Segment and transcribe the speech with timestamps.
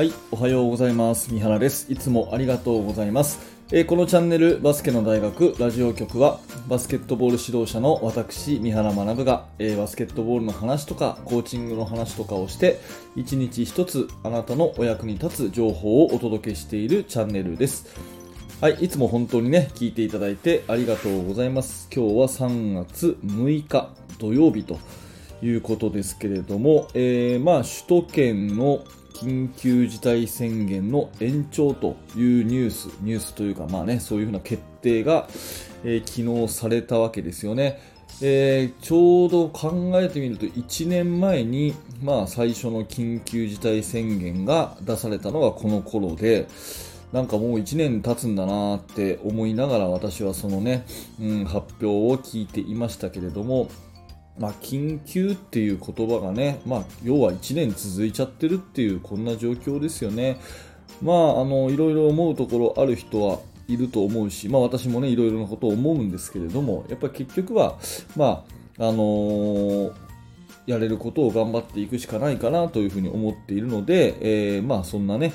[0.00, 1.28] はい、おはようございます。
[1.30, 1.92] 三原です。
[1.92, 3.38] いつもありがとうございます。
[3.70, 12.80] えーこのチャンネルバスケの大学ラジオ局はバスケットボール指導者の私三原学が、えーバスケットボールの話とかコーチングの話とかをして
[13.14, 17.94] 一日一つあなたのお役に立つ情報をお届けしているチャンネルです。
[18.62, 21.90] はい、いつも本当にね、聞いていただいてありがとうございます。
[21.94, 24.78] 今日は3月6日土曜日と
[25.42, 28.82] いうことですけれども、えーまあ、首都圏の
[29.20, 35.28] 緊急事態宣言の延長というニュース、ニュースというか、まあね、そういうふうな決定が、
[35.84, 37.78] えー昨日されたわけですよね。
[38.22, 46.48] えーちょうど考えてみると1年前に、まあ、最初の緊急事態宣言が出されたのがこの頃で、
[47.12, 50.86] なんかもう1年経つんだなって思いながら私はそのね、
[51.20, 53.68] うん、発表を聞いていましたけれども、
[54.40, 60.40] まあ、緊急っていう言葉がね、まあ、要は1年続いちゃってるっていうこんな状況ですよね。
[61.02, 67.78] まあ、あの、いろいろ思うところある人はいると思うし、まあ私もね、いろいろなことを思うんですけれども、やっぱり結局は、
[68.16, 68.44] ま
[68.78, 69.92] あ、あのー
[70.66, 75.32] やれることを頑張っていくしかないかなというふうに思っているので、えーまあそんなね、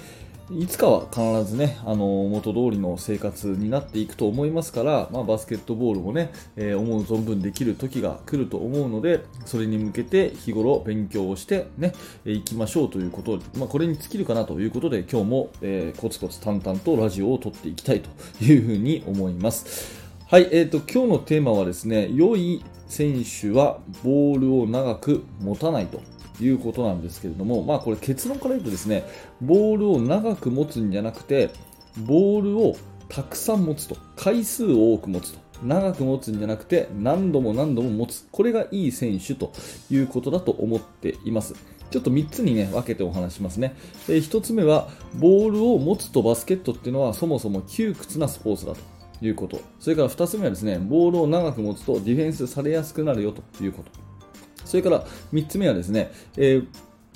[0.51, 11.93] いつかは必ずね、あの元通りの生活になっていくと思いますから、まあ、バスケットボールもね、えー思う存分できる時が来ると思うので、それに向けて日頃勉強をしてね、
[12.25, 18.09] えー行きましょうということ、まあ、これに尽きるかなということで、今日も、えーコツコツ淡々とラジオを撮っていきたいと
[18.43, 19.99] いうふうに思います。
[20.27, 26.01] はい、えー、と今日のテーマはですね、良い選手はボールを長く持たないと
[26.41, 29.05] いうことなんですけれども、まあこれ結論から言うとですね、
[29.41, 31.51] ボールを長く持つんじゃなくて、
[31.97, 32.75] ボールを
[33.09, 35.45] たくさん持つと、回数を多く持つと。
[35.63, 38.27] 長く持つんじゃなくて何度も何度も持つ。
[38.31, 39.53] これがいい選手と
[39.89, 41.55] いうことだと思っています。
[41.91, 43.75] ちょっと3つにね、分けてお話しますね。
[44.09, 48.95] え1つ目は、ボールを持つとバスケットっていうのはそもそも窮屈なスポーツだと。
[49.21, 49.61] いうこと。
[49.79, 54.04] それから2つ目はですね、ボールを長く持つとディフェンスされやすくなるよということ。
[54.65, 56.67] それから3つ目はですね、えー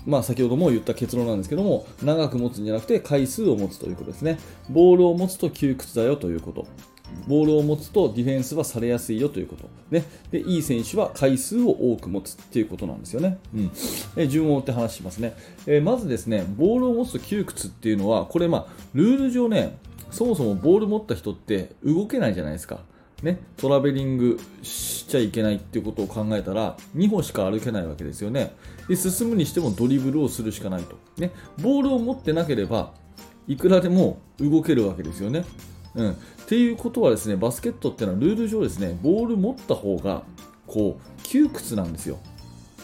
[0.06, 4.40] まあ、先ほども言った結論なんですけども、長く持つんじゃなくて回数を持つということですね。
[4.70, 6.68] ボールを持つと窮屈だよということ。
[7.28, 9.68] ボールを持つとディフェンスはされやすいよということ。
[9.92, 13.40] ね、でいい選手は回数を多く持つっていうことなんですよね。
[13.54, 13.72] うん、
[14.16, 15.36] え順を追って話しますね、
[15.66, 19.78] えまずですね、ボールを持つと窮屈っていうのは、これ、まあ、ルール上ね、
[20.12, 22.80] そもそもボール持った人って動けないじゃないですか。
[23.22, 28.56] ね、トラベリングしちゃいけないっていうことを考えたら2歩しか歩けないわけですよね。
[28.88, 31.32] で進むにしてもドリブルをするしかないと、ね、
[31.62, 32.94] ボールを持ってなければ
[33.48, 35.44] いくらでも動けるわけですよね、
[35.96, 36.16] うん、っ
[36.48, 40.24] ていうことはですねバスケットっていうのはルール上ですねボール持った方が
[40.66, 42.20] こう窮屈なんですよ。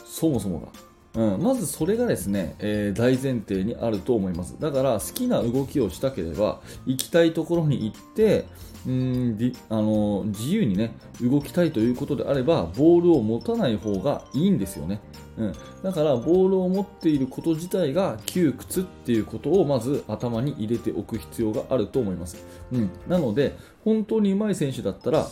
[0.06, 0.67] そもそもが。
[1.16, 4.56] うん、まずそれがですね、えー大前提にあると思います。
[4.59, 8.46] だから好きな動きをしたければ行きたいところに行って
[8.88, 15.02] うんあの自由にね動きたいということであればボールを持たない方がいいんですよね。
[15.38, 15.53] うん、
[15.84, 22.38] だからボールを持っていること自体が窮屈っていうことをまず頭に入れておく必要があると思います。
[22.72, 25.28] うん、なので本当に上手い選手だったら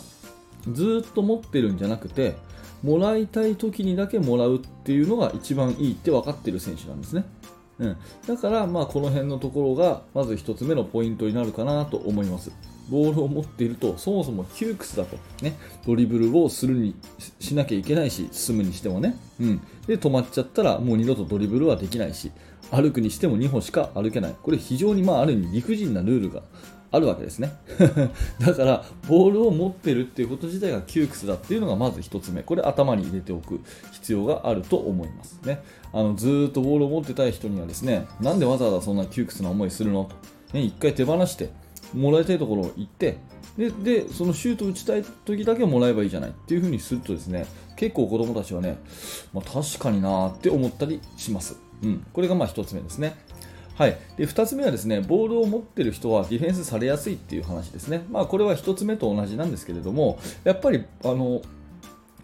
[0.72, 2.36] ずっと持ってるんじゃなくて
[2.82, 7.24] もらいたい時にだけもらうっていうのが一番いいって分かってる選手なんですね。
[7.78, 12.52] うん、だから、まあ、この辺のところがまず1つ目のポイントになるかなと思います。
[12.90, 22.30] ボールを持っているとそもそも窮屈だと、ね、ドリブルをするにししなきゃいけないし進むにしてもね、うん、で止まっちゃったらもう二度とドリブルはできないし
[22.70, 24.36] 歩くにしても2歩しか歩けない。
[24.42, 26.42] これ非常に、まあ、ある意味理不尽なルールが
[26.94, 27.52] あるわけですね。
[28.40, 32.42] だからボールを持ってるっていうこと自体が窮屈だっていうのがまず1つ目。
[32.42, 33.60] これ頭に入れておく
[33.92, 35.62] 必要があると思いますね。
[35.92, 40.10] あのずっとボールを持ってたい人にはですねなんでわざわざそんな窮屈な思いするの
[40.50, 41.50] と、ね、一回手放して
[41.94, 43.18] もらいたいところ行って
[43.56, 47.46] ででそのシュート打ちたい時だけもらえばいいじゃないっていう風にするとですね
[47.76, 48.78] 結構子供たちはね、
[49.32, 53.16] まあ、確かになーって思ったりします、うん、これがまあ1つ目ですね。
[53.76, 61.42] はい、で2つ目はですねボールを持っている人はディフェンスされやすいっていう話ですね、まあ、これは1つ目と同じなんですけれどもやっぱりあの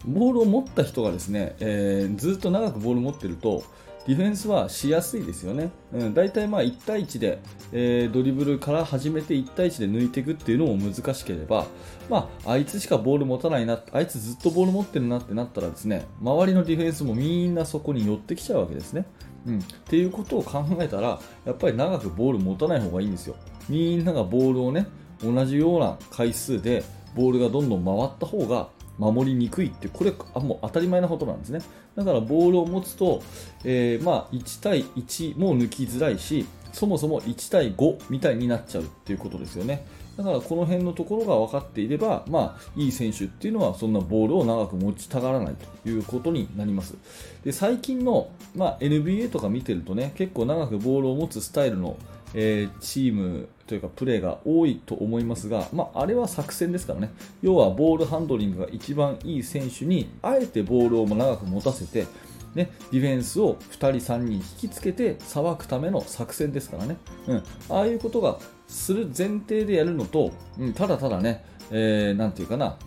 [0.05, 3.63] ボールを持った人がですね、えーずっと長くボールを持っていると
[4.07, 7.39] ディフェンスはしやすいですよね、うん、大体まあ1対1で、
[7.71, 11.65] えードリブルから始めて1対1で抜いていくっていうのも難しければ、
[12.09, 19.05] まあ、あいつしかボール持たないなあいつずっとボール持ってるなってなったらですね周りのディフェンスもみんなそこに寄ってきちゃうわけですね。
[19.45, 23.35] うん、っていうことを考えたらやっぱり長くボール持たない方がいいんですよ。
[23.69, 24.87] みんながボールをね
[25.23, 26.83] 同じような回数で
[27.15, 28.69] ボールがどんどん回った方が
[29.01, 31.61] 守りにくいってこれあもう当たり前なことなんですね
[31.95, 33.23] だからボールを持つと、
[33.65, 39.85] えーまあ、1対1も抜きづらいしそもそも1対5みたいになっちゃうっていうことですよね。
[40.17, 46.95] だからこの辺のところが分かっていれば、まあ、いい選手っていうのはそんなボールを長く持ちたがらないということになります。
[47.43, 51.97] で最近の、まあ、NBA とか見てるとね結構長くボールを持つスタイルの、
[52.33, 57.09] えー、チームというかプレーが多いと思いますが、まあ、あれは作戦ですからね。
[57.41, 62.05] 要はボールハンドリングが一番いい選手にあえてボールを長く持たせて
[62.53, 66.97] ね、ディフェンスを2人、3人引きつけてさばくための作戦ですからね、
[67.27, 72.77] うん、ああいうことがする前提でやるのと、うん、ただただね、えー、ていうかな、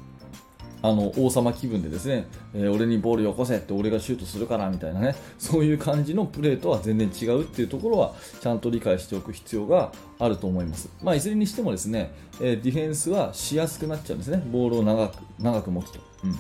[0.85, 14.43] あの王様気分でですね、えー、俺にボールよこせって俺がシュートするからみたいなねそういう感じのプレーとは全然違うっていうところはちゃんと理解しておく必要があると思います、まあ、いずれにしてもですね、えー、ディフェンスはしやすくなっちゃうんですね。
[14.53, 16.01] ボールを長く長く持つと。
[16.25, 16.39] うん。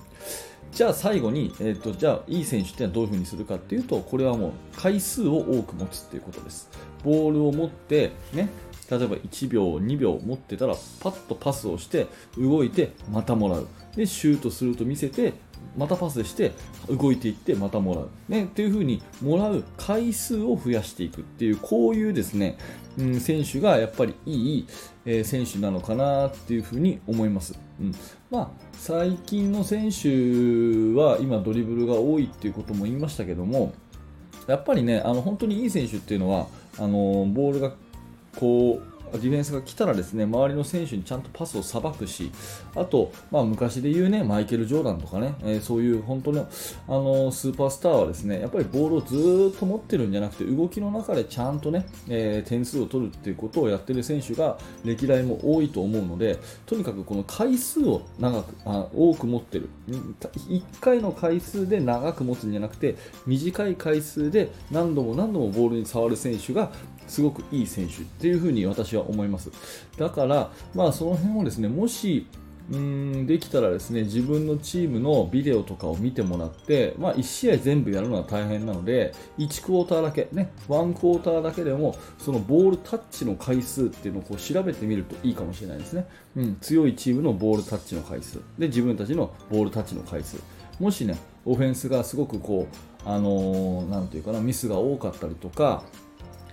[0.73, 6.69] じゃあ最後に、えーと、じゃあいい選手ってのはどういうふうにするかっていうとこれはもう回数を多く持つっていうことです。
[7.02, 8.50] ボールを持ってね
[8.91, 13.67] 例えば1秒、2秒持ってたらパッとパスをして動いてまたもらう。
[13.96, 15.35] でシュートすると見せて
[15.76, 16.52] またパスして
[16.88, 22.58] 動いていってまたもらう、ね、っていう風にもらう回数を増やしていくっていうこういうですね、
[22.99, 24.67] うん、選手がやっぱりいい、
[25.05, 27.94] えー、選手なのかなっていう風に思います、うん。
[28.31, 30.08] まあ、最近の選手
[30.99, 33.73] は今ドリブルが多いっていうことも言いましたけども
[34.46, 36.46] やっぱりねあの本当にいい選手っていうのは
[36.79, 37.73] あのボールが
[38.37, 42.31] こうディフェンスが来たらですね周りの選手にちゃんとパスをさばくし
[42.75, 46.49] あと、まあ、昔で言うねマイケル・ジョーダンとかね、えー、そういう本当の
[46.88, 59.69] あのスーパースターはですねやっぱりボールをずっと持ってるんじゃなくて動きの中でちゃんとね、えー、点数を取るっていうことをやってる選手が歴代も多いと思うのでとにかくこの回数を長くあ多く持ってる。
[59.88, 62.96] 1回の回数で長く持つんじゃなくて
[63.26, 66.72] 短い回数で何度も何度もボールに触る選手が
[67.06, 69.50] すごくいい選手っていうふうに私は思います。
[69.98, 72.26] だから、まあ、その辺をですねもし
[72.70, 88.40] うんできたらですね自分のチームのビデオとかを見てもらって、まあ、1試合全部やるのは大変なので1クォーターだけ、ね、1クォーターだけでもそのボールタッチの回数っていうのをこう調べてみるといいかもしれないですね、うん、強いチームのボールタッチの回数。
[88.58, 90.38] で自分たちのボールタッチの回数。
[90.80, 95.84] もしねオフェンスがすごくこう、あのー、なんていうかなミスが多かったりとか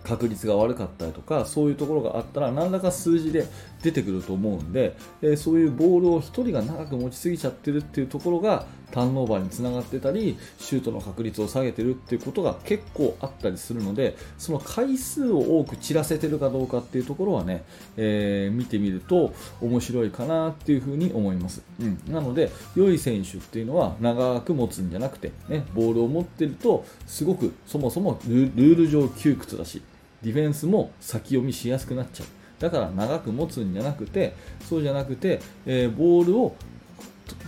[0.04, 3.46] 確率が悪かったりとかそういうところがあったら何らか数字で
[3.82, 17.64] 出てくると思うんで、えそういうボールを1人が長く持ちすぎちゃってるっていうところがターンオーバーにつながってたりシュートの確率を下げてるっていうことが結構あったりするのでその回数を多く散らせてるかどうかっていうところはね、
[17.98, 29.82] えー、見てみると面白いかなっていうふうに思います、うん、なので良い選手っていうのは長く持つんじゃなくて、ね、ボールを持ってるとすごくそもそもルール上窮屈だし
[30.24, 32.28] ディフェンスも先読みしやすくなっちゃう。
[32.60, 34.36] だから長く持つんじゃなくて
[34.70, 36.56] そうじゃなくて、えー、ボールを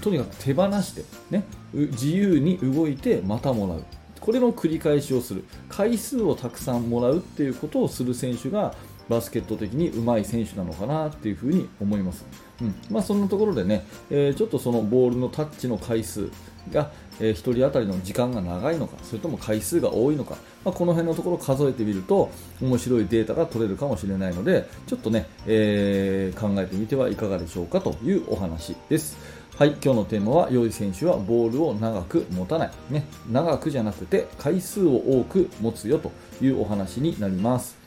[0.01, 1.43] とにかく手放して、ね、
[1.73, 3.83] 自由に動いてまたもらう。
[4.19, 5.43] これの繰り返しをする。
[5.67, 8.73] 回数をたくさんもらうっていうことをする選手が
[9.09, 12.25] バスケット的に上手い選手なのかなっていうふうに思います、
[12.61, 12.75] うん。
[12.89, 16.29] まあ、そんなところでね、えー、ちょっとそのボールのタッチの回数
[16.71, 16.91] が、
[17.23, 22.29] えー、1人当たりの時間が長いのかそれとも回数が多いのか、まあ、この辺のところを数えてみると
[22.61, 29.17] 面白いデータが取れるかもしれないのでちょっとね、えー、考えてみてはいかがでしょうかというお話です。
[29.55, 32.71] はい、今日のテーマは、良い選手はボールを長く持たない。
[32.89, 36.11] ね、長くじゃなくて回数を多く持つよと
[36.41, 37.82] いうお話になります。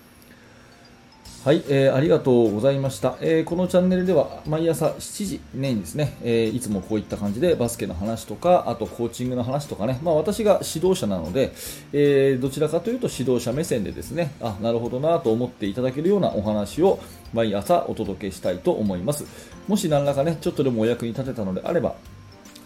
[1.47, 11.53] はい、えー、ありがとうございました、えー、このチャンネルでは毎朝7時にですね、えー、いつもこういった感じでバスケの話とか、あとコーチングの話とかね、まあ、私が指導者なので、
[11.93, 16.99] えー、どちらかというと指導者目線でですね、あ、なるほどなと思っていただけるようなお話を
[17.33, 19.25] 毎朝お届けしたいと思います。
[19.69, 21.95] もし何らかね、ちょっとでもお役に立てたのであれば、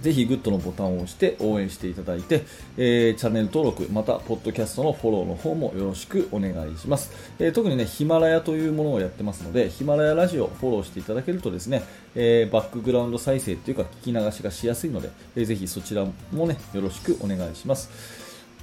[0.01, 2.45] ぜひグッドのボタンを押して応援していただいて、
[2.77, 7.13] えー、チャンネル登録、また、ポッドキャストのフォローの方もよろしくお願いします。
[7.39, 11.83] えー、特にね、ヒマラヤというものをやってますので、ヒマラヤラジオをフォローしていただけるとですね、
[12.15, 17.91] えー、バックグラウンド再生というか聞き流しがしやすいので、えー、ぜひそちらもね、よろしくお願いします。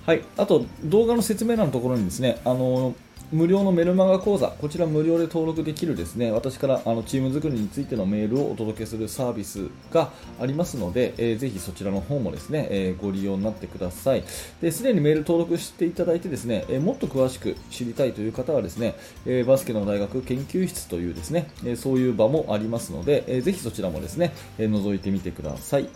[0.06, 14.24] はい、あと動画の説明欄のところにですね、あのー無料のメルマガ講座、こちら無料で登録できるですね、私からあのチーム作りについてのメールをお届けするサービスがありますので、えー、ぜひそちらの方もですね、えー、ご利用になってください。
[14.62, 25.90] で、すでにメール登録していただいてですね、えー、もっと詳しく知りたいという方はですね、えバスケの大学研究室というですね、えそういう場もありますので、えー、ぜひそちらもですね、え覗いてみてください。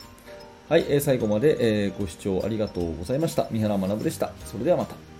[0.68, 3.48] はい、え最後まで、えご視聴ありがとうございました。
[3.52, 4.34] 三原学でした。
[4.46, 5.11] それではまた。